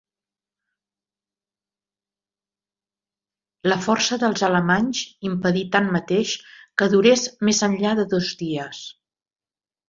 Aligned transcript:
La 3.73 3.77
força 3.87 4.19
dels 4.23 4.45
alemanys 4.47 5.03
impedí 5.33 5.63
tanmateix 5.77 6.33
que 6.83 6.89
durés 6.95 7.27
més 7.51 7.63
enllà 7.69 7.93
de 8.01 8.07
dos 8.17 8.33
dies. 8.43 8.83